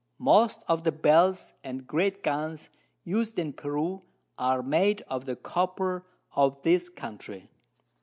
[0.17, 2.71] Most of the Bells and great Guns
[3.05, 4.01] us'd in Peru,
[4.35, 7.51] are made of the Copper of this Country.